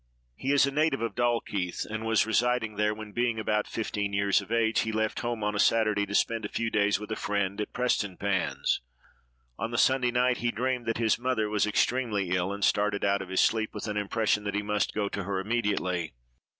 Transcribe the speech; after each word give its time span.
He 0.35 0.51
is 0.51 0.65
a 0.65 0.71
native 0.71 0.99
of 1.03 1.13
Dalkeith, 1.13 1.85
and 1.85 2.03
was 2.07 2.25
residing 2.25 2.75
there, 2.75 2.91
when, 2.91 3.11
being 3.11 3.39
about 3.39 3.67
fifteen 3.67 4.13
years 4.13 4.41
of 4.41 4.51
age, 4.51 4.79
he 4.79 4.91
left 4.91 5.19
home 5.19 5.43
on 5.43 5.53
a 5.53 5.59
Saturday, 5.59 6.07
to 6.07 6.15
spend 6.15 6.43
a 6.43 6.49
few 6.49 6.71
days 6.71 6.99
with 6.99 7.11
a 7.11 7.15
friend 7.15 7.61
at 7.61 7.71
Prestonpans. 7.71 8.81
On 9.59 9.69
the 9.69 9.77
Sunday 9.77 10.09
night 10.09 10.37
he 10.37 10.49
dreamed 10.49 10.87
that 10.87 10.97
his 10.97 11.19
mother 11.19 11.51
was 11.51 11.67
extremely 11.67 12.31
ill, 12.35 12.51
and 12.51 12.65
started 12.65 13.05
out 13.05 13.21
of 13.21 13.29
his 13.29 13.41
sleep 13.41 13.75
with 13.75 13.87
an 13.87 13.95
impression 13.95 14.43
that 14.43 14.55
he 14.55 14.63
must 14.63 14.95
go 14.95 15.07
to 15.07 15.23
her 15.23 15.39
immediately. 15.39 16.13